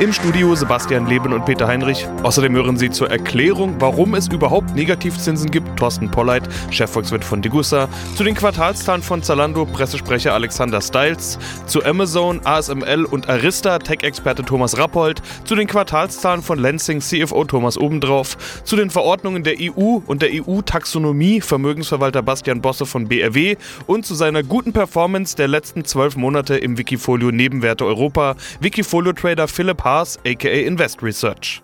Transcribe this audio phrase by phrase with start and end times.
[0.00, 2.06] Im Studio Sebastian Leben und Peter Heinrich.
[2.22, 7.88] Außerdem hören Sie zur Erklärung, warum es überhaupt Negativzinsen gibt, Thorsten Polleit, Chefvolkswirt von Degussa,
[8.14, 14.78] zu den Quartalszahlen von Zalando, Pressesprecher Alexander Stiles, zu Amazon, ASML und Arista, Tech-Experte Thomas
[14.78, 20.22] Rappold, zu den Quartalszahlen von Lansing, CFO Thomas Obendrauf, zu den Verordnungen der EU und
[20.22, 26.16] der EU-Taxonomie, Vermögensverwalter Bastian Bosse von BRW und zu seiner guten Performance der letzten zwölf
[26.16, 31.62] Monate im Wikifolio Nebenwerte Europa, Wikifolio-Trader Philipp Haas, aka Invest Research.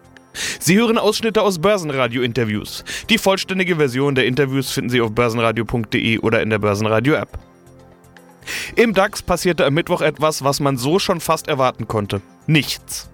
[0.58, 2.82] Sie hören Ausschnitte aus Börsenradio-Interviews.
[3.08, 7.38] Die vollständige Version der Interviews finden Sie auf börsenradio.de oder in der Börsenradio-App.
[8.74, 12.20] Im DAX passierte am Mittwoch etwas, was man so schon fast erwarten konnte.
[12.48, 13.10] Nichts.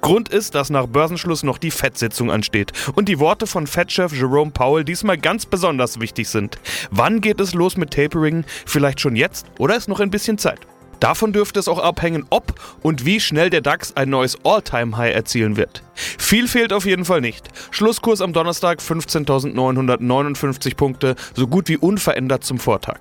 [0.00, 4.50] Grund ist, dass nach Börsenschluss noch die FED-Sitzung ansteht und die Worte von FED-Chef Jerome
[4.50, 6.58] Powell diesmal ganz besonders wichtig sind.
[6.90, 8.44] Wann geht es los mit Tapering?
[8.66, 10.66] Vielleicht schon jetzt oder ist noch ein bisschen Zeit?
[11.04, 15.58] Davon dürfte es auch abhängen, ob und wie schnell der DAX ein neues All-Time-High erzielen
[15.58, 15.82] wird.
[15.94, 17.50] Viel fehlt auf jeden Fall nicht.
[17.72, 23.00] Schlusskurs am Donnerstag 15.959 Punkte, so gut wie unverändert zum Vortag.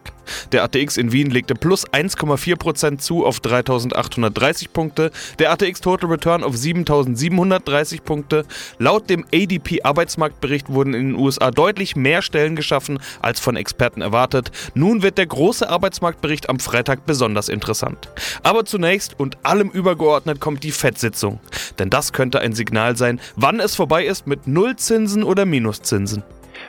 [0.52, 6.44] Der ATX in Wien legte plus 1,4% zu auf 3.830 Punkte, der ATX Total Return
[6.44, 8.46] auf 7.730 Punkte.
[8.78, 14.02] Laut dem ADP Arbeitsmarktbericht wurden in den USA deutlich mehr Stellen geschaffen als von Experten
[14.02, 14.52] erwartet.
[14.74, 18.10] Nun wird der große Arbeitsmarktbericht am Freitag besonders interessant.
[18.44, 21.40] Aber zunächst und allem übergeordnet kommt die FED-Sitzung.
[21.80, 26.24] Denn das könnte ein Signal sein, wann es vorbei ist mit Nullzinsen oder Minuszinsen.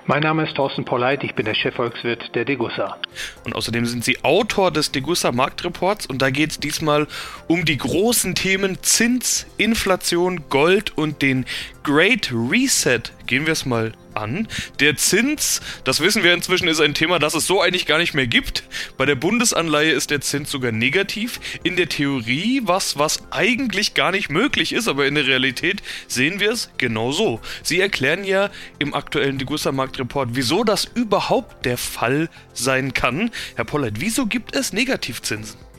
[0.06, 2.98] Mein Name ist Thorsten Polleit, ich bin der Chefvolkswirt der Degussa.
[3.44, 7.06] Und außerdem sind Sie Autor des Degussa Marktreports und da geht es diesmal
[7.46, 11.46] um die großen Themen Zins, Inflation, Gold und den
[11.84, 13.00] Great Reset.
[13.26, 14.48] Gehen wir es mal an.
[14.80, 18.14] Der Zins, das wissen wir inzwischen, ist ein Thema, das es so eigentlich gar nicht
[18.14, 18.64] mehr gibt.
[18.96, 21.40] Bei der Bundesanleihe ist der Zins sogar negativ.
[21.62, 26.40] In der Theorie was, was eigentlich gar nicht möglich ist, aber in der Realität sehen
[26.40, 27.40] wir es genau so.
[27.62, 33.30] Sie erklären ja im aktuellen Degussa Marktreport, wieso das überhaupt der Fall sein kann.
[33.56, 35.73] Herr Pollert, wieso gibt es Negativzinsen?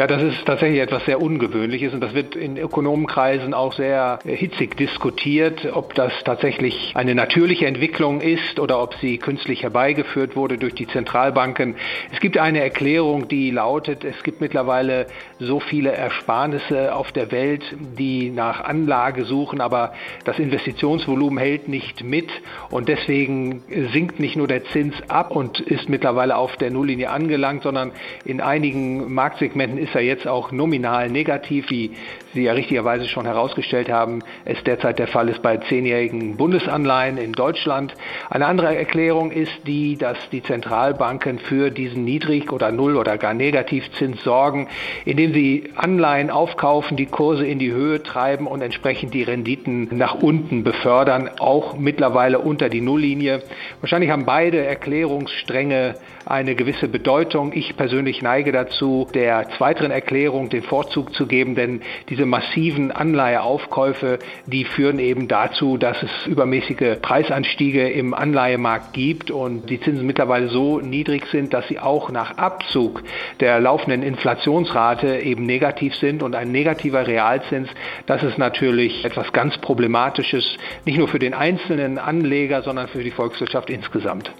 [0.00, 4.76] Ja, das ist tatsächlich etwas sehr Ungewöhnliches und das wird in Ökonomenkreisen auch sehr hitzig
[4.76, 10.76] diskutiert, ob das tatsächlich eine natürliche Entwicklung ist oder ob sie künstlich herbeigeführt wurde durch
[10.76, 11.74] die Zentralbanken.
[12.12, 15.08] Es gibt eine Erklärung, die lautet, es gibt mittlerweile
[15.40, 17.64] so viele Ersparnisse auf der Welt,
[17.98, 22.30] die nach Anlage suchen, aber das Investitionsvolumen hält nicht mit
[22.70, 27.64] und deswegen sinkt nicht nur der Zins ab und ist mittlerweile auf der Nulllinie angelangt,
[27.64, 27.90] sondern
[28.24, 31.92] in einigen Marktsegmenten ist er jetzt auch nominal negativ, wie
[32.34, 37.32] Sie ja richtigerweise schon herausgestellt haben, es derzeit der Fall ist bei zehnjährigen Bundesanleihen in
[37.32, 37.94] Deutschland.
[38.28, 43.32] Eine andere Erklärung ist die, dass die Zentralbanken für diesen Niedrig- oder Null- oder gar
[43.32, 44.68] Negativzins sorgen,
[45.06, 50.16] indem sie Anleihen aufkaufen, die Kurse in die Höhe treiben und entsprechend die Renditen nach
[50.16, 53.42] unten befördern, auch mittlerweile unter die Nulllinie.
[53.80, 55.94] Wahrscheinlich haben beide Erklärungsstränge
[56.26, 57.52] eine gewisse Bedeutung.
[57.54, 64.18] Ich persönlich neige dazu, der weiteren Erklärung den Vorzug zu geben, denn diese massiven Anleiheaufkäufe,
[64.46, 70.48] die führen eben dazu, dass es übermäßige Preisanstiege im Anleihemarkt gibt und die Zinsen mittlerweile
[70.48, 73.04] so niedrig sind, dass sie auch nach Abzug
[73.38, 77.68] der laufenden Inflationsrate eben negativ sind und ein negativer Realzins,
[78.06, 80.56] das ist natürlich etwas ganz Problematisches,
[80.86, 84.32] nicht nur für den einzelnen Anleger, sondern für die Volkswirtschaft insgesamt.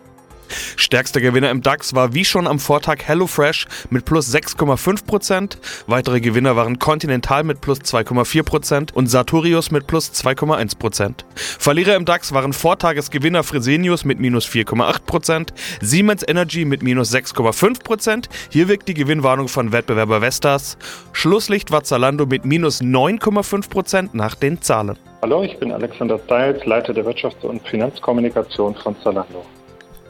[0.76, 5.58] Stärkster Gewinner im DAX war wie schon am Vortag HelloFresh mit plus 6,5%.
[5.86, 11.24] Weitere Gewinner waren Continental mit plus 2,4% und Sartorius mit plus 2,1%.
[11.34, 15.48] Verlierer im DAX waren Vortagesgewinner Fresenius mit minus 4,8%,
[15.80, 18.28] Siemens Energy mit minus 6,5%.
[18.50, 20.78] Hier wirkt die Gewinnwarnung von Wettbewerber Vestas.
[21.12, 24.98] Schlusslicht war Zalando mit minus 9,5% nach den Zahlen.
[25.22, 29.44] Hallo, ich bin Alexander Stiles, Leiter der Wirtschafts- und Finanzkommunikation von Zalando.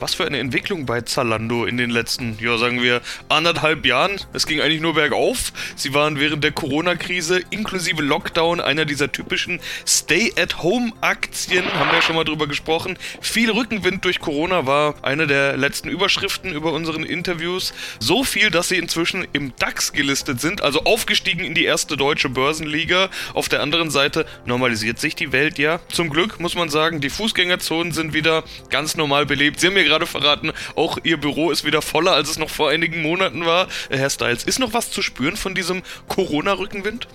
[0.00, 4.21] Was für eine Entwicklung bei Zalando in den letzten, ja, sagen wir, anderthalb Jahren.
[4.33, 5.53] Es ging eigentlich nur bergauf.
[5.75, 11.65] Sie waren während der Corona-Krise inklusive Lockdown einer dieser typischen Stay-at-Home-Aktien.
[11.75, 12.97] Haben wir ja schon mal drüber gesprochen.
[13.21, 17.75] Viel Rückenwind durch Corona war eine der letzten Überschriften über unseren Interviews.
[17.99, 22.29] So viel, dass sie inzwischen im DAX gelistet sind, also aufgestiegen in die erste deutsche
[22.29, 23.11] Börsenliga.
[23.35, 25.81] Auf der anderen Seite normalisiert sich die Welt ja.
[25.91, 29.59] Zum Glück muss man sagen, die Fußgängerzonen sind wieder ganz normal belebt.
[29.59, 32.70] Sie haben mir gerade verraten, auch Ihr Büro ist wieder voller, als es noch vor
[32.70, 33.67] einigen Monaten war.
[33.90, 37.08] Herr Stiles, ist noch was zu spüren von diesem Corona-Rückenwind?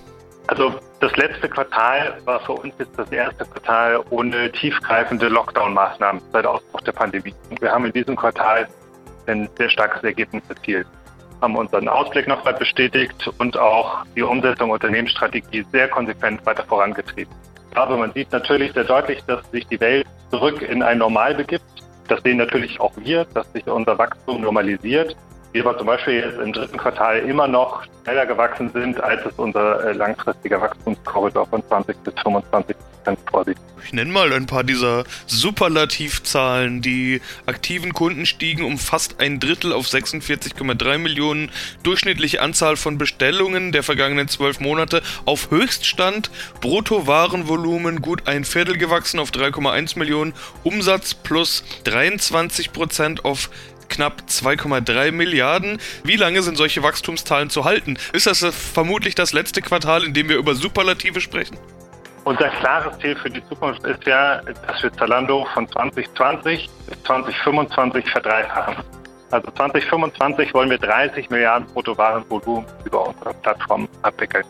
[0.46, 6.44] Also das letzte Quartal war für uns jetzt das erste Quartal ohne tiefgreifende Lockdown-Maßnahmen seit
[6.44, 7.34] Ausbruch der Pandemie.
[7.60, 8.68] Wir haben in diesem Quartal
[9.26, 10.86] ein sehr starkes Ergebnis erzielt
[11.44, 17.32] haben unseren Ausblick nochmal bestätigt und auch die Umsetzung der Unternehmensstrategie sehr konsequent weiter vorangetrieben.
[17.74, 21.64] Aber man sieht natürlich sehr deutlich, dass sich die Welt zurück in ein Normal begibt.
[22.08, 25.16] Das sehen natürlich auch wir, dass sich unser Wachstum normalisiert.
[25.54, 29.34] Wir aber zum Beispiel jetzt im dritten Quartal immer noch schneller gewachsen sind, als es
[29.36, 33.56] unser äh, langfristiger Wachstumskorridor von 20 bis 25 Prozent vorsieht.
[33.84, 36.80] Ich nenne mal ein paar dieser Superlativzahlen.
[36.80, 41.52] Die aktiven Kunden stiegen um fast ein Drittel auf 46,3 Millionen.
[41.82, 46.30] Durchschnittliche Anzahl von Bestellungen der vergangenen zwölf Monate auf Höchststand.
[46.62, 50.32] Bruttowarenvolumen gut ein Viertel gewachsen auf 3,1 Millionen.
[50.64, 53.50] Umsatz plus 23 Prozent auf
[53.88, 55.78] knapp 2,3 Milliarden.
[56.02, 57.96] Wie lange sind solche Wachstumszahlen zu halten?
[58.12, 61.56] Ist das vermutlich das letzte Quartal, in dem wir über Superlative sprechen?
[62.24, 68.10] Unser klares Ziel für die Zukunft ist ja, dass wir Zalando von 2020 bis 2025
[68.10, 68.76] verdreifachen.
[69.30, 74.44] Also 2025 wollen wir 30 Milliarden Bruttowarenvolumen über unsere Plattform abwickeln.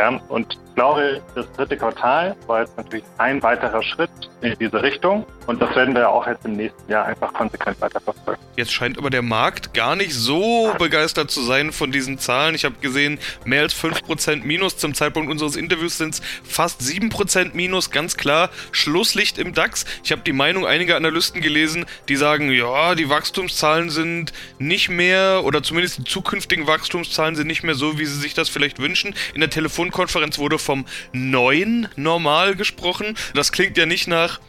[0.00, 4.10] Ja, und ich glaube, das dritte Quartal war jetzt natürlich ein weiterer Schritt
[4.40, 5.26] in diese Richtung.
[5.46, 8.40] Und das werden wir auch jetzt im nächsten Jahr einfach konsequent weiter verfolgen.
[8.56, 12.54] Jetzt scheint aber der Markt gar nicht so begeistert zu sein von diesen Zahlen.
[12.54, 14.76] Ich habe gesehen, mehr als 5% Minus.
[14.76, 17.90] Zum Zeitpunkt unseres Interviews sind es fast 7% Minus.
[17.90, 19.84] Ganz klar, Schlusslicht im DAX.
[20.04, 25.42] Ich habe die Meinung einiger Analysten gelesen, die sagen, ja, die Wachstumszahlen sind nicht mehr,
[25.44, 29.14] oder zumindest die zukünftigen Wachstumszahlen sind nicht mehr so, wie sie sich das vielleicht wünschen.
[29.34, 29.50] In der
[29.90, 33.16] Telefonkonferenz wurde vom neuen Normal gesprochen.
[33.34, 34.40] Das klingt ja nicht nach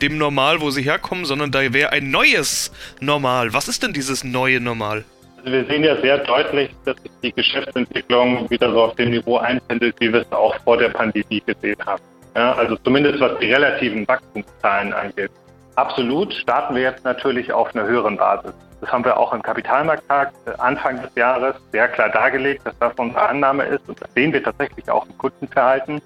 [0.00, 3.52] dem Normal, wo sie herkommen, sondern da wäre ein neues Normal.
[3.52, 5.04] Was ist denn dieses neue Normal?
[5.38, 9.36] Also wir sehen ja sehr deutlich, dass sich die Geschäftsentwicklung wieder so auf dem Niveau
[9.38, 12.02] einpendelt, wie wir es auch vor der Pandemie gesehen haben.
[12.34, 15.30] Ja, also zumindest was die relativen Wachstumszahlen angeht.
[15.76, 18.54] Absolut starten wir jetzt natürlich auf einer höheren Basis.
[18.80, 23.28] Das haben wir auch im Kapitalmarkttag Anfang des Jahres sehr klar dargelegt, dass das unsere
[23.28, 23.86] Annahme ist.
[23.86, 26.00] Und das sehen wir tatsächlich auch im Kundenverhalten,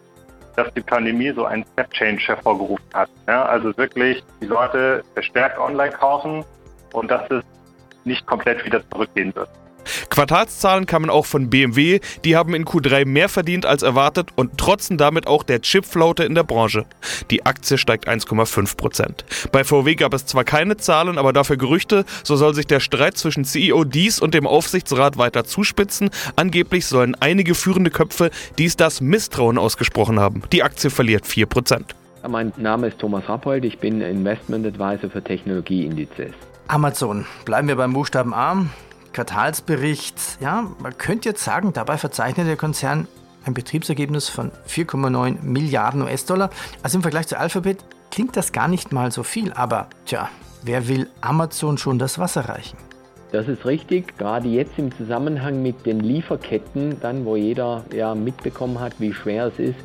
[0.56, 3.08] dass die Pandemie so einen Step-Change hervorgerufen hat.
[3.28, 6.44] Ja, also wirklich die Leute verstärkt online kaufen
[6.92, 7.44] und dass es
[8.04, 9.48] nicht komplett wieder zurückgehen wird.
[10.08, 14.98] Quartalszahlen kamen auch von BMW, die haben in Q3 mehr verdient als erwartet und trotzen
[14.98, 16.86] damit auch der Chipflaute in der Branche.
[17.30, 19.24] Die Aktie steigt 1,5%.
[19.52, 23.16] Bei VW gab es zwar keine Zahlen, aber dafür Gerüchte, so soll sich der Streit
[23.16, 26.10] zwischen CEO Dies und dem Aufsichtsrat weiter zuspitzen.
[26.36, 30.42] Angeblich sollen einige führende Köpfe dies das Misstrauen ausgesprochen haben.
[30.52, 31.82] Die Aktie verliert 4%.
[32.28, 36.32] Mein Name ist Thomas Rappold, ich bin Investment Advisor für Technologieindizes.
[36.68, 37.26] Amazon.
[37.44, 38.66] Bleiben wir beim Buchstaben A.
[39.12, 40.38] Quartalsbericht.
[40.40, 43.08] Ja, man könnte jetzt sagen, dabei verzeichnet der Konzern
[43.44, 46.50] ein Betriebsergebnis von 4,9 Milliarden US-Dollar.
[46.82, 50.28] Also im Vergleich zu Alphabet klingt das gar nicht mal so viel, aber tja,
[50.62, 52.76] wer will Amazon schon das Wasser reichen?
[53.32, 58.80] Das ist richtig, gerade jetzt im Zusammenhang mit den Lieferketten, dann wo jeder ja mitbekommen
[58.80, 59.78] hat, wie schwer es ist,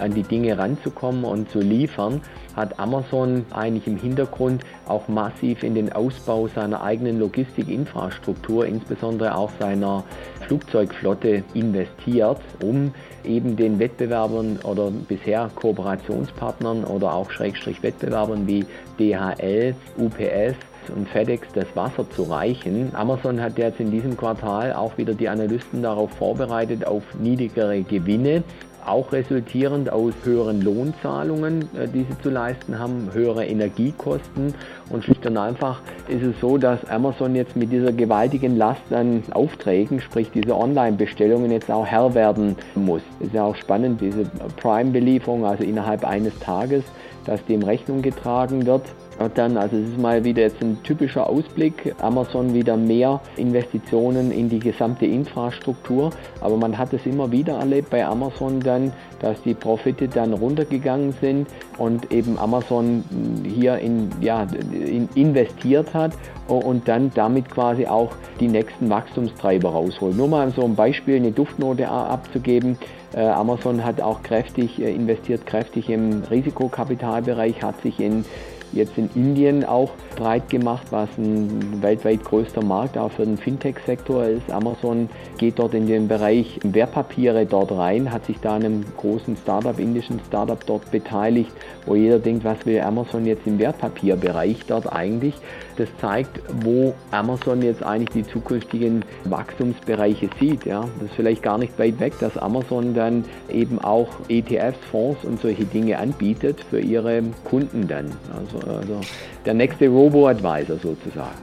[0.00, 2.20] an die Dinge ranzukommen und zu liefern,
[2.56, 9.50] hat Amazon eigentlich im Hintergrund auch massiv in den Ausbau seiner eigenen Logistikinfrastruktur, insbesondere auch
[9.58, 10.04] seiner
[10.46, 12.92] Flugzeugflotte investiert, um
[13.24, 18.64] eben den Wettbewerbern oder bisher Kooperationspartnern oder auch Schrägstrich Wettbewerbern wie
[18.98, 20.56] DHL, UPS
[20.94, 22.90] und FedEx das Wasser zu reichen.
[22.94, 28.42] Amazon hat jetzt in diesem Quartal auch wieder die Analysten darauf vorbereitet, auf niedrigere Gewinne
[28.86, 34.54] auch resultierend aus höheren Lohnzahlungen, äh, die sie zu leisten haben, höhere Energiekosten
[34.90, 39.22] und schlicht und einfach ist es so, dass Amazon jetzt mit dieser gewaltigen Last an
[39.32, 43.02] Aufträgen, sprich diese Online-Bestellungen jetzt auch Herr werden muss.
[43.20, 44.24] Es ist ja auch spannend, diese
[44.56, 46.84] Prime-Belieferung, also innerhalb eines Tages,
[47.26, 48.82] dass dem Rechnung getragen wird
[49.28, 54.48] dann, also es ist mal wieder jetzt ein typischer Ausblick, Amazon wieder mehr Investitionen in
[54.48, 56.10] die gesamte Infrastruktur,
[56.40, 61.12] aber man hat es immer wieder erlebt bei Amazon dann, dass die Profite dann runtergegangen
[61.20, 63.04] sind und eben Amazon
[63.44, 66.12] hier in, ja, in investiert hat
[66.48, 70.16] und dann damit quasi auch die nächsten Wachstumstreiber rausholt.
[70.16, 72.78] Nur mal so ein Beispiel, eine Duftnote abzugeben.
[73.14, 78.24] Äh, Amazon hat auch kräftig äh, investiert, kräftig im Risikokapitalbereich, hat sich in
[78.72, 84.24] jetzt in Indien auch breit gemacht, was ein weltweit größter Markt auch für den Fintech-Sektor
[84.24, 84.50] ist.
[84.50, 85.08] Amazon
[85.38, 90.20] geht dort in den Bereich Wertpapiere dort rein, hat sich da einem großen Startup, indischen
[90.26, 91.52] Startup dort beteiligt,
[91.86, 95.34] wo jeder denkt, was will Amazon jetzt im Wertpapierbereich dort eigentlich?
[95.80, 100.66] Das zeigt, wo Amazon jetzt eigentlich die zukünftigen Wachstumsbereiche sieht.
[100.66, 100.82] Ja.
[100.82, 105.40] Das ist vielleicht gar nicht weit weg, dass Amazon dann eben auch ETFs, Fonds und
[105.40, 108.12] solche Dinge anbietet für ihre Kunden dann.
[108.36, 109.00] Also, also
[109.46, 111.38] der nächste Robo-Advisor sozusagen.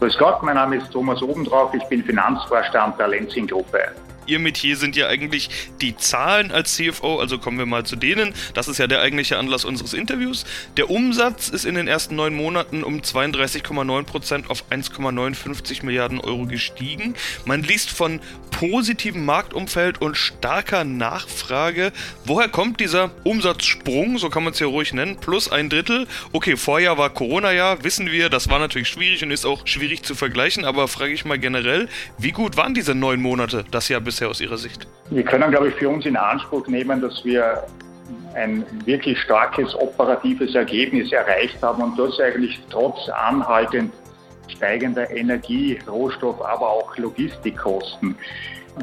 [0.00, 3.78] Grüß Gott, mein Name ist Thomas Obendrauf, ich bin Finanzvorstand der Lenzing-Gruppe.
[4.28, 5.48] Ihr Metier sind ja eigentlich
[5.80, 8.34] die Zahlen als CFO, also kommen wir mal zu denen.
[8.54, 10.44] Das ist ja der eigentliche Anlass unseres Interviews.
[10.76, 17.14] Der Umsatz ist in den ersten neun Monaten um 32,9% auf 1,59 Milliarden Euro gestiegen.
[17.46, 18.20] Man liest von
[18.50, 21.92] positivem Marktumfeld und starker Nachfrage.
[22.24, 26.06] Woher kommt dieser Umsatzsprung, so kann man es ja ruhig nennen, plus ein Drittel?
[26.32, 30.14] Okay, Vorjahr war Corona-Jahr, wissen wir, das war natürlich schwierig und ist auch schwierig zu
[30.14, 34.30] vergleichen, aber frage ich mal generell, wie gut waren diese neun Monate, das Jahr bisher
[34.30, 34.86] aus Ihrer Sicht?
[35.10, 37.62] Wir können, glaube ich, für uns in Anspruch nehmen, dass wir
[38.34, 43.92] ein wirklich starkes operatives Ergebnis erreicht haben und das eigentlich trotz anhaltend
[44.48, 48.16] steigender Energie, Rohstoff, aber auch Logistikkosten.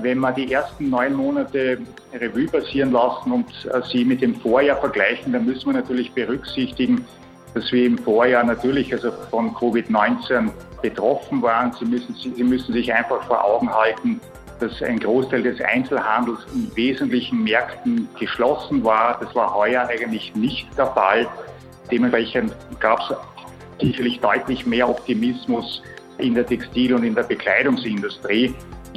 [0.02, 1.80] Wenn wir die ersten neun Monate
[2.14, 3.46] Revue passieren lassen und
[3.92, 7.06] sie mit dem Vorjahr vergleichen, dann müssen wir natürlich berücksichtigen,
[7.54, 10.50] dass wir im Vorjahr natürlich also von Covid-19
[10.82, 11.74] betroffen waren.
[11.74, 14.22] Sie müssen, sie müssen sich einfach vor Augen halten,
[14.60, 19.20] dass ein Großteil des Einzelhandels in wesentlichen Märkten geschlossen war.
[19.20, 21.28] Das war heuer eigentlich nicht der Fall.
[21.92, 23.16] Dementsprechend gab es
[23.82, 25.84] sicherlich deutlich mehr Optimismus
[26.18, 28.54] in der Textil- und in der Bekleidungsindustrie.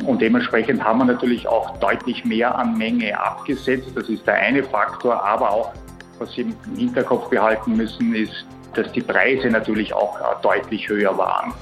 [0.07, 3.91] Und dementsprechend haben wir natürlich auch deutlich mehr an Menge abgesetzt.
[3.95, 5.23] Das ist der eine Faktor.
[5.25, 5.73] Aber auch,
[6.19, 11.53] was Sie im Hinterkopf behalten müssen, ist, dass die Preise natürlich auch deutlich höher waren.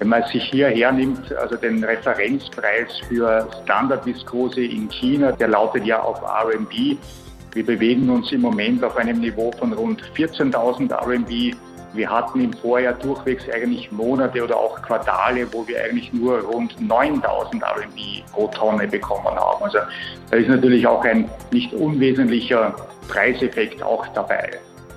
[0.00, 6.00] Wenn man sich hier hernimmt, also den Referenzpreis für Standardviskose in China, der lautet ja
[6.00, 6.96] auf RMB.
[7.52, 11.54] Wir bewegen uns im Moment auf einem Niveau von rund 14.000 RMB.
[11.92, 16.80] Wir hatten im Vorjahr durchwegs eigentlich Monate oder auch Quartale, wo wir eigentlich nur rund
[16.80, 19.62] 9000 RMB pro Tonne bekommen haben.
[19.64, 19.80] Also
[20.30, 22.74] da ist natürlich auch ein nicht unwesentlicher
[23.06, 24.48] Preiseffekt auch dabei.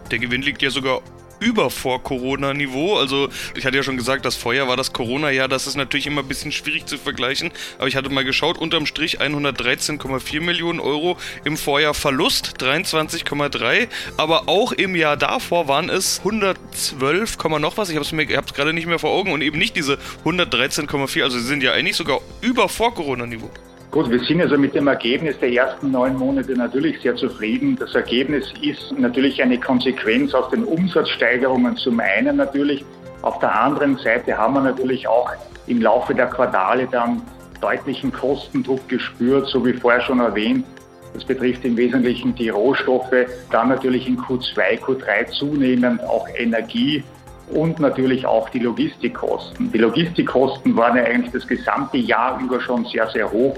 [0.10, 1.02] Der Gewinn liegt ja sogar
[1.44, 2.98] über Vor-Corona-Niveau.
[2.98, 5.48] Also ich hatte ja schon gesagt, das Vorjahr war das Corona-Jahr.
[5.48, 7.52] Das ist natürlich immer ein bisschen schwierig zu vergleichen.
[7.78, 13.88] Aber ich hatte mal geschaut, unterm Strich 113,4 Millionen Euro im Vorjahr Verlust, 23,3.
[14.18, 17.90] Aber auch im Jahr davor waren es 112, noch was.
[17.90, 18.06] Ich habe
[18.46, 21.24] es gerade nicht mehr vor Augen und eben nicht diese 113,4.
[21.24, 23.52] Also sie sind ja eigentlich sogar über Vor-Corona-Niveau.
[23.94, 27.76] Gut, wir sind also mit dem Ergebnis der ersten neun Monate natürlich sehr zufrieden.
[27.80, 32.84] Das Ergebnis ist natürlich eine Konsequenz aus den Umsatzsteigerungen zum einen natürlich.
[33.22, 35.32] Auf der anderen Seite haben wir natürlich auch
[35.68, 37.22] im Laufe der Quartale dann
[37.62, 40.66] deutlichen Kostendruck gespürt, so wie vorher schon erwähnt.
[41.14, 47.04] Das betrifft im Wesentlichen die Rohstoffe, dann natürlich in Q2, Q3 zunehmend auch Energie
[47.52, 49.72] und natürlich auch die Logistikkosten.
[49.72, 53.56] Die Logistikkosten waren ja eigentlich das gesamte Jahr über schon sehr, sehr hoch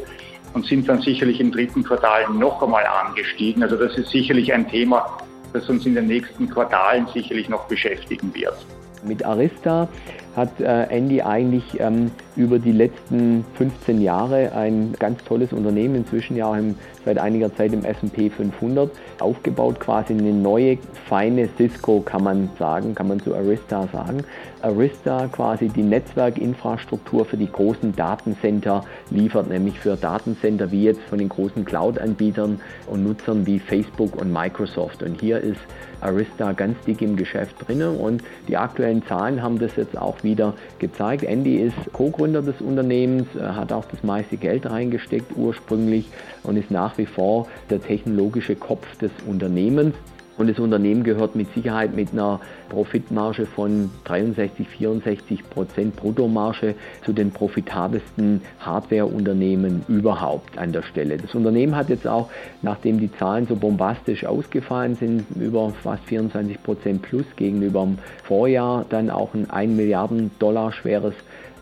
[0.55, 3.61] und sind dann sicherlich im dritten Quartal noch einmal angestiegen.
[3.61, 5.17] Also das ist sicherlich ein Thema,
[5.53, 8.55] das uns in den nächsten Quartalen sicherlich noch beschäftigen wird.
[9.03, 9.87] Mit Arista
[10.35, 16.35] hat äh, Andy eigentlich ähm, über die letzten 15 Jahre ein ganz tolles Unternehmen, inzwischen
[16.35, 16.75] ja im,
[17.05, 20.77] seit einiger Zeit im S&P 500, aufgebaut, quasi eine neue,
[21.07, 24.23] feine Cisco kann man sagen, kann man zu Arista sagen.
[24.61, 31.19] Arista quasi die Netzwerkinfrastruktur für die großen Datencenter liefert, nämlich für Datencenter wie jetzt von
[31.19, 35.03] den großen Cloud-Anbietern und Nutzern wie Facebook und Microsoft.
[35.03, 35.59] Und hier ist
[36.01, 40.53] Arista ganz dick im Geschäft drin und die aktuellen Zahlen haben das jetzt auch wieder
[40.79, 41.23] gezeigt.
[41.23, 46.09] Andy ist Co-Gründer des Unternehmens, hat auch das meiste Geld reingesteckt ursprünglich
[46.43, 49.95] und ist nach wie vor der technologische Kopf des Unternehmens.
[50.37, 56.75] Und das Unternehmen gehört mit Sicherheit mit einer Profitmarge von 63, 64 Prozent Bruttomarge
[57.05, 61.17] zu den profitabelsten Hardwareunternehmen überhaupt an der Stelle.
[61.17, 62.29] Das Unternehmen hat jetzt auch,
[62.61, 68.85] nachdem die Zahlen so bombastisch ausgefallen sind, über fast 24 Prozent plus gegenüber dem Vorjahr,
[68.89, 71.13] dann auch ein 1 Milliarden Dollar schweres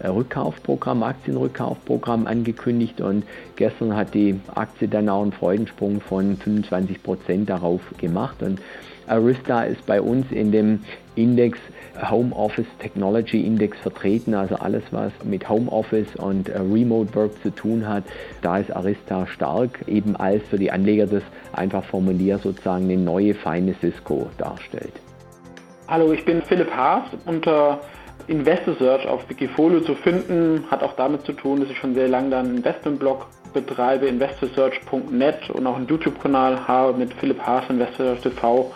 [0.10, 3.24] Rückkaufprogramm, Aktienrückkaufprogramm angekündigt und
[3.56, 8.60] gestern hat die Aktie dann auch einen Freudensprung von 25 Prozent darauf gemacht und
[9.08, 10.80] Arista ist bei uns in dem
[11.16, 11.60] Index
[12.10, 17.32] Home Office Technology Index vertreten, also alles, was mit Home Office und äh, Remote Work
[17.44, 18.04] zu tun hat.
[18.42, 23.36] Da ist Arista stark, eben als für die Anleger das einfach formuliert sozusagen eine neue
[23.36, 24.94] feine Cisco darstellt.
[25.88, 27.04] Hallo, ich bin Philipp Haas.
[27.26, 27.82] Unter
[28.28, 32.08] Investor Search auf Wikifolio zu finden, hat auch damit zu tun, dass ich schon sehr
[32.08, 38.20] lange dann einen Investmentblog betreibe, investorsearch.net und auch einen YouTube-Kanal habe mit Philipp Haas, Investor
[38.20, 38.72] TV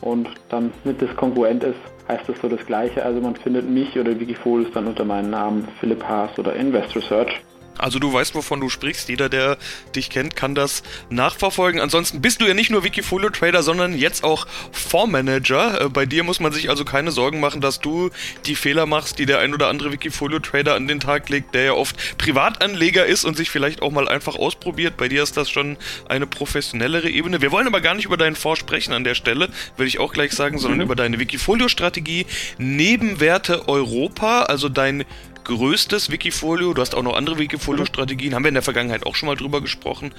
[0.00, 1.76] und dann mit das ist,
[2.08, 3.04] heißt das so das gleiche.
[3.04, 7.40] Also man findet mich oder Wikifolios dann unter meinem Namen Philipp Haas oder Investor Search.
[7.78, 9.08] Also du weißt, wovon du sprichst.
[9.08, 9.58] Jeder, der
[9.96, 11.80] dich kennt, kann das nachverfolgen.
[11.80, 15.82] Ansonsten bist du ja nicht nur Wikifolio-Trader, sondern jetzt auch Fondsmanager.
[15.82, 18.10] Äh, bei dir muss man sich also keine Sorgen machen, dass du
[18.46, 21.72] die Fehler machst, die der ein oder andere Wikifolio-Trader an den Tag legt, der ja
[21.72, 24.96] oft Privatanleger ist und sich vielleicht auch mal einfach ausprobiert.
[24.96, 25.76] Bei dir ist das schon
[26.08, 27.40] eine professionellere Ebene.
[27.40, 30.12] Wir wollen aber gar nicht über deinen Fonds sprechen an der Stelle, will ich auch
[30.12, 30.84] gleich sagen, sondern mhm.
[30.84, 32.26] über deine Wikifolio-Strategie
[32.58, 35.04] Nebenwerte Europa, also dein
[35.44, 36.74] größtes Wikifolio.
[36.74, 39.60] Du hast auch noch andere Wikifolio-Strategien, haben wir in der Vergangenheit auch schon mal drüber
[39.60, 40.14] gesprochen.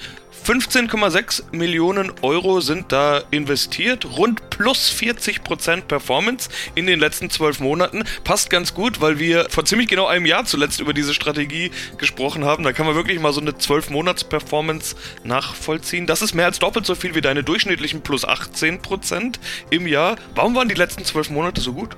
[0.46, 8.04] 15,6 Millionen Euro sind da investiert, rund plus 40% Performance in den letzten zwölf Monaten.
[8.24, 12.44] Passt ganz gut, weil wir vor ziemlich genau einem Jahr zuletzt über diese Strategie gesprochen
[12.46, 12.64] haben.
[12.64, 16.08] Da kann man wirklich mal so eine 12-Monats-Performance nachvollziehen.
[16.08, 19.36] Das ist mehr als doppelt so viel wie deine durchschnittlichen plus 18%
[19.70, 20.18] im Jahr.
[20.36, 21.96] Warum waren die letzten zwölf Monate so gut?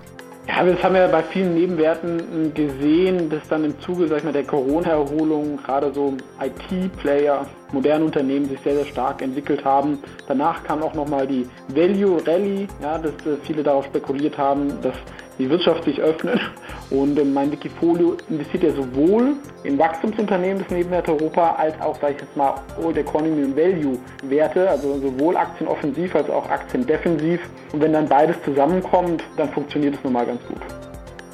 [0.48, 4.32] Ja, das haben wir bei vielen Nebenwerten gesehen, dass dann im Zuge sag ich mal,
[4.32, 9.98] der Corona-Erholung gerade so IT-Player, moderne Unternehmen sich sehr, sehr stark entwickelt haben.
[10.28, 14.96] Danach kam auch nochmal die Value Rally, ja, dass äh, viele darauf spekuliert haben, dass
[15.38, 16.40] die Wirtschaft sich öffnet.
[16.90, 22.14] Und äh, mein Wikifolio investiert ja sowohl in Wachstumsunternehmen des Nebenwert Europa als auch, sage
[22.16, 26.86] ich jetzt mal, Old Economy und Value Werte, also sowohl Aktien offensiv als auch Aktien
[26.86, 27.42] defensiv.
[27.74, 30.75] Und wenn dann beides zusammenkommt, dann funktioniert es normal ganz gut.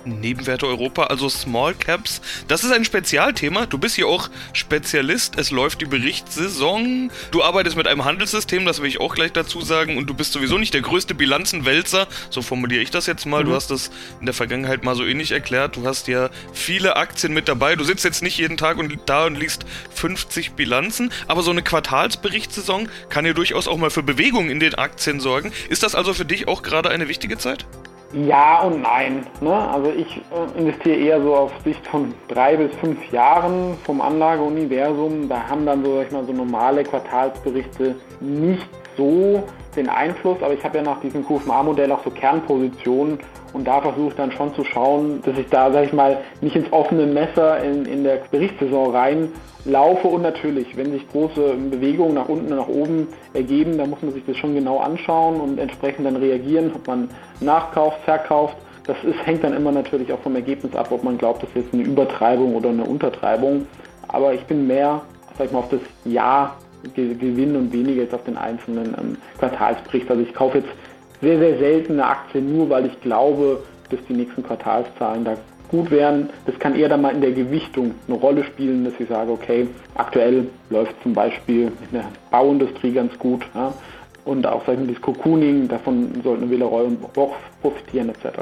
[0.05, 2.21] Nebenwerte Europa, also Small Caps.
[2.47, 3.65] Das ist ein Spezialthema.
[3.65, 5.37] Du bist hier auch Spezialist.
[5.37, 7.11] Es läuft die Berichtssaison.
[7.31, 9.97] Du arbeitest mit einem Handelssystem, das will ich auch gleich dazu sagen.
[9.97, 12.07] Und du bist sowieso nicht der größte Bilanzenwälzer.
[12.29, 13.43] So formuliere ich das jetzt mal.
[13.43, 13.49] Mhm.
[13.49, 15.75] Du hast das in der Vergangenheit mal so ähnlich erklärt.
[15.75, 17.75] Du hast ja viele Aktien mit dabei.
[17.75, 21.11] Du sitzt jetzt nicht jeden Tag und da und liest 50 Bilanzen.
[21.27, 25.51] Aber so eine Quartalsberichtssaison kann ja durchaus auch mal für Bewegung in den Aktien sorgen.
[25.69, 27.65] Ist das also für dich auch gerade eine wichtige Zeit?
[28.13, 29.25] Ja und nein.
[29.39, 29.53] Ne?
[29.53, 35.29] Also ich äh, investiere eher so auf Sicht von drei bis fünf Jahren vom Anlageuniversum.
[35.29, 39.43] Da haben dann so, sag ich mal, so normale Quartalsberichte nicht so
[39.75, 43.19] den Einfluss, aber ich habe ja nach diesem QFMA-Modell auch so Kernpositionen
[43.53, 46.55] und da versuche ich dann schon zu schauen, dass ich da, sag ich mal, nicht
[46.55, 50.07] ins offene Messer in, in der Berichtssaison reinlaufe.
[50.07, 54.13] Und natürlich, wenn sich große Bewegungen nach unten und nach oben ergeben, dann muss man
[54.13, 57.09] sich das schon genau anschauen und entsprechend dann reagieren, ob man
[57.41, 58.55] nachkauft, verkauft.
[58.85, 61.55] Das ist, hängt dann immer natürlich auch vom Ergebnis ab, ob man glaubt, das ist
[61.55, 63.67] jetzt eine Übertreibung oder eine Untertreibung.
[64.07, 65.01] Aber ich bin mehr,
[65.37, 66.57] sag ich mal, auf das Jahr
[66.95, 70.09] Gewinn und weniger jetzt auf den einzelnen ähm, Quartalsbericht.
[70.09, 70.69] Also ich kaufe jetzt
[71.21, 75.37] sehr, sehr seltene Aktien, nur weil ich glaube, dass die nächsten Quartalszahlen da
[75.69, 76.29] gut wären.
[76.45, 79.67] Das kann eher dann mal in der Gewichtung eine Rolle spielen, dass ich sage, okay,
[79.95, 83.43] aktuell läuft zum Beispiel in der Bauindustrie ganz gut.
[83.55, 83.73] Ja,
[84.25, 88.37] und auch sagen wir, das Cocooning, davon sollten Villeroy und Boch profitieren etc.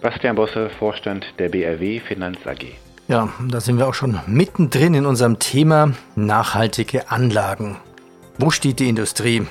[0.00, 2.64] Bastian Bosse, Vorstand der BRW Finanz AG.
[3.08, 7.76] Ja, da sind wir auch schon mittendrin in unserem Thema nachhaltige Anlagen.
[8.38, 9.42] Wo steht die Industrie?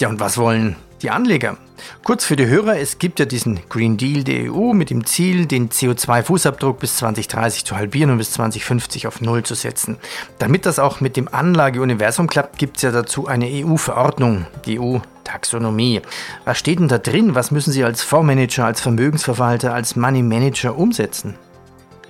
[0.00, 1.56] Ja, und was wollen die Anleger?
[2.04, 5.46] Kurz für die Hörer, es gibt ja diesen Green Deal der EU mit dem Ziel,
[5.46, 9.96] den CO2-Fußabdruck bis 2030 zu halbieren und bis 2050 auf Null zu setzen.
[10.38, 16.02] Damit das auch mit dem Anlageuniversum klappt, gibt es ja dazu eine EU-Verordnung, die EU-Taxonomie.
[16.44, 17.34] Was steht denn da drin?
[17.34, 21.36] Was müssen Sie als Fondsmanager, als Vermögensverwalter, als Money Manager umsetzen?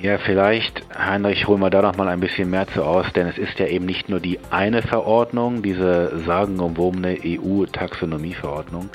[0.02, 3.36] Ja, vielleicht, Heinrich, holen wir da noch mal ein bisschen mehr zu aus, denn es
[3.36, 8.88] ist ja eben nicht nur die eine Verordnung, diese sagenumwobene EU-Taxonomieverordnung.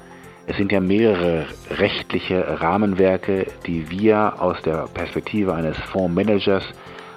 [0.47, 6.63] Es sind ja mehrere rechtliche Rahmenwerke, die wir aus der Perspektive eines Fondsmanagers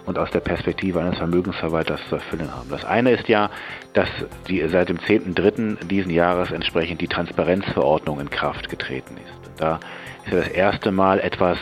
[0.05, 2.68] und aus der Perspektive eines Vermögensverwalters zu erfüllen haben.
[2.68, 3.48] Das eine ist ja,
[3.94, 4.11] dass
[4.48, 5.87] die seit dem 10.3.
[5.87, 9.61] diesen Jahres entsprechend die Transparenzverordnung in Kraft getreten ist.
[9.61, 9.81] Da
[10.27, 11.57] ist ja das erste Mal etwas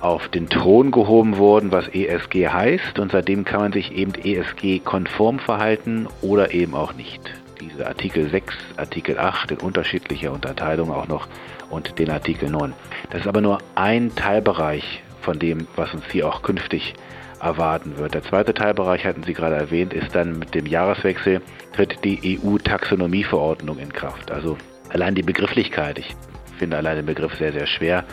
[0.00, 2.98] auf den Thron gehoben worden, was ESG heißt.
[2.98, 7.20] Und seitdem kann man sich eben ESG-konform verhalten oder eben auch nicht.
[7.60, 11.26] Diese Artikel 6, Artikel 8 in unterschiedlicher Unterteilung auch noch
[11.70, 12.74] und den Artikel 9.
[13.10, 16.94] Das ist aber nur ein Teilbereich von dem, was uns hier auch künftig
[17.40, 18.14] erwarten wird.
[18.14, 21.42] Der zweite Teilbereich, hatten Sie gerade erwähnt, ist dann mit dem Jahreswechsel
[21.74, 24.30] tritt die EU-Taxonomieverordnung in Kraft.
[24.30, 24.56] Also
[24.90, 25.98] allein die Begrifflichkeit.
[25.98, 26.16] Ich
[26.58, 28.04] finde allein den Begriff sehr, sehr schwer.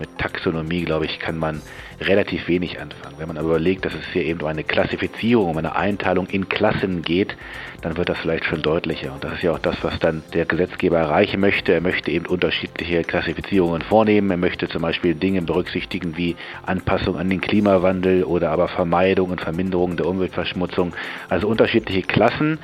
[0.00, 1.60] Mit Taxonomie, glaube ich, kann man
[2.00, 3.16] relativ wenig anfangen.
[3.18, 6.48] Wenn man aber überlegt, dass es hier eben um eine Klassifizierung, um eine Einteilung in
[6.48, 7.36] Klassen geht,
[7.82, 9.12] dann wird das vielleicht schon deutlicher.
[9.12, 11.74] Und das ist ja auch das, was dann der Gesetzgeber erreichen möchte.
[11.74, 14.30] Er möchte eben unterschiedliche Klassifizierungen vornehmen.
[14.30, 16.34] Er möchte zum Beispiel Dinge berücksichtigen wie
[16.64, 20.94] Anpassung an den Klimawandel oder aber Vermeidung und Verminderung der Umweltverschmutzung.
[21.28, 22.58] Also unterschiedliche Klassen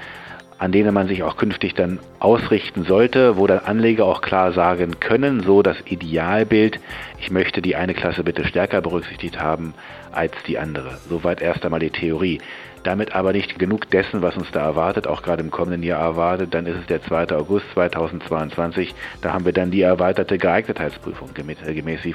[0.59, 4.99] an denen man sich auch künftig dann ausrichten sollte, wo dann Anleger auch klar sagen
[5.01, 6.81] können, so das Idealbild,
[7.19, 9.75] ich möchte die eine Klasse bitte stärker berücksichtigt haben
[10.13, 10.99] als die andere.
[11.09, 12.41] Soweit erst einmal die Theorie.
[12.87, 16.55] Damit aber nicht genug dessen, was uns da erwartet, auch gerade im kommenden Jahr erwartet,
[16.55, 17.35] dann ist es der 2.
[17.35, 18.95] August 2022.
[19.23, 21.59] Da haben wir dann die erweiterte Geeignetheitsprüfung gemäß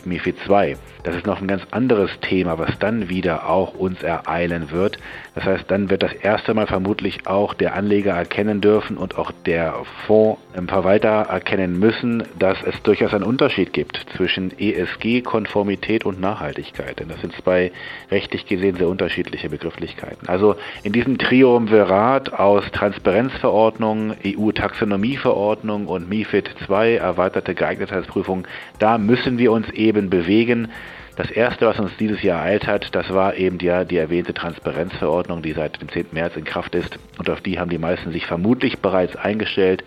[0.05, 0.77] MIFID II.
[1.03, 4.97] Das ist noch ein ganz anderes Thema, was dann wieder auch uns ereilen wird.
[5.36, 9.34] Das heißt, dann wird das erste Mal vermutlich auch der Anleger erkennen dürfen und auch
[9.45, 9.75] der
[10.07, 16.97] Fondsverwalter erkennen müssen, dass es durchaus einen Unterschied gibt zwischen ESG-Konformität und Nachhaltigkeit.
[17.01, 17.73] Denn das sind zwei
[18.10, 20.29] rechtlich gesehen sehr unterschiedliche Begrifflichkeiten.
[20.29, 28.47] Also in diesem Triumvirat aus Transparenzverordnung, EU-Taxonomieverordnung und MIFID II, erweiterte Geeignetheitsprüfung,
[28.80, 30.69] da müssen wir uns eben bewegen.
[31.17, 35.41] Das erste, was uns dieses Jahr ereilt hat, das war eben die, die erwähnte Transparenzverordnung,
[35.41, 36.08] die seit dem 10.
[36.12, 36.97] März in Kraft ist.
[37.17, 39.84] Und auf die haben die meisten sich vermutlich bereits eingestellt,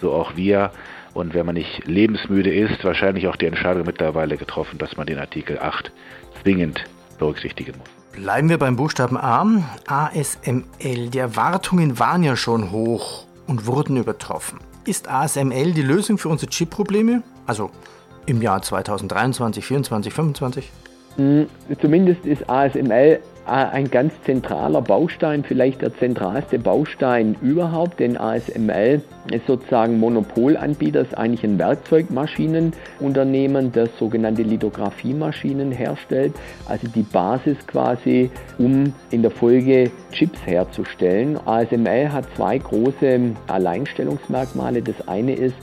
[0.00, 0.72] so auch wir.
[1.14, 5.18] Und wenn man nicht lebensmüde ist, wahrscheinlich auch die Entscheidung mittlerweile getroffen, dass man den
[5.18, 5.92] Artikel 8
[6.42, 6.84] zwingend
[7.18, 8.01] berücksichtigen muss.
[8.12, 9.46] Bleiben wir beim Buchstaben A.
[9.86, 11.08] ASML.
[11.08, 14.58] Die Erwartungen waren ja schon hoch und wurden übertroffen.
[14.84, 17.22] Ist ASML die Lösung für unsere Chip-Probleme?
[17.46, 17.70] Also
[18.26, 20.72] im Jahr 2023, 2024, 2025?
[21.80, 29.02] Zumindest ist ASML ein ganz zentraler Baustein, vielleicht der zentralste Baustein überhaupt, denn ASML
[29.32, 36.34] ist sozusagen Monopolanbieter, ist eigentlich ein Werkzeugmaschinenunternehmen, das sogenannte Lithografiemaschinen herstellt,
[36.66, 41.38] also die Basis quasi, um in der Folge Chips herzustellen.
[41.44, 44.82] ASML hat zwei große Alleinstellungsmerkmale.
[44.82, 45.56] Das eine ist,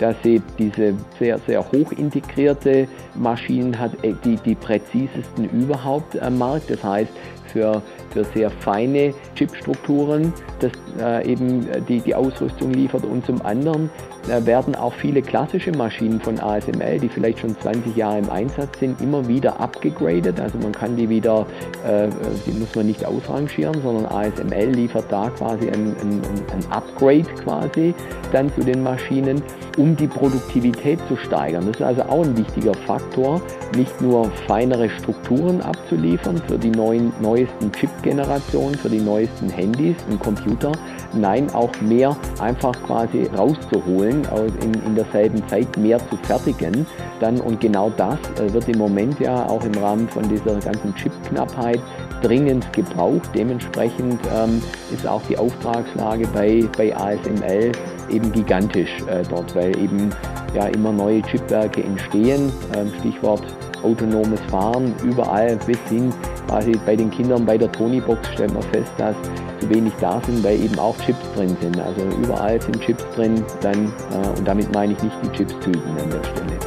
[0.00, 6.38] dass sie diese sehr, sehr hoch integrierte Maschinen hat, äh, die die präzisesten überhaupt am
[6.38, 6.70] Markt.
[6.70, 7.12] Das heißt,
[7.52, 7.82] für,
[8.12, 13.90] für sehr feine Chipstrukturen, das äh, eben die, die Ausrüstung liefert und zum anderen
[14.28, 18.78] äh, werden auch viele klassische Maschinen von ASML, die vielleicht schon 20 Jahre im Einsatz
[18.78, 20.38] sind, immer wieder abgegradet.
[20.40, 21.46] Also man kann die wieder,
[21.86, 22.08] äh,
[22.46, 27.94] die muss man nicht ausrangieren, sondern ASML liefert da quasi ein, ein, ein Upgrade quasi
[28.32, 29.42] dann zu den Maschinen,
[29.78, 31.66] um die Produktivität zu steigern.
[31.66, 33.40] Das ist also auch ein wichtiger Faktor,
[33.76, 40.20] nicht nur feinere Strukturen abzuliefern für die neuen, neuesten Chip-Generationen, für die neuesten Handys und
[40.20, 40.72] Computer,
[41.12, 44.26] nein, auch mehr einfach quasi rauszuholen,
[44.62, 46.86] in, in derselben Zeit mehr zu fertigen.
[47.20, 50.94] Dann, und genau das äh, wird im Moment ja auch im Rahmen von dieser ganzen
[50.94, 51.80] Chip-Knappheit
[52.22, 53.30] dringend gebraucht.
[53.34, 57.72] Dementsprechend ähm, ist auch die Auftragslage bei, bei ASML
[58.10, 60.10] eben gigantisch äh, dort, weil eben
[60.54, 62.52] ja immer neue Chipwerke entstehen.
[62.76, 63.42] Ähm, Stichwort
[63.82, 66.12] autonomes Fahren, überall bis hin
[66.46, 69.16] quasi bei den Kindern bei der Tonybox stellt man fest, dass
[69.60, 71.78] zu wenig da sind, weil eben auch Chips drin sind.
[71.78, 76.10] Also überall sind Chips drin, dann, äh, und damit meine ich nicht die Chips-Tüten an
[76.10, 76.58] der Stelle.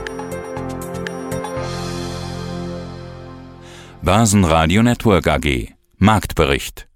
[4.01, 6.89] Börsenradio Network AG Marktbericht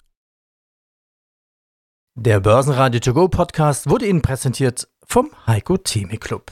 [2.15, 6.51] Der Börsenradio To Go Podcast wurde Ihnen präsentiert vom Heiko Theme Club.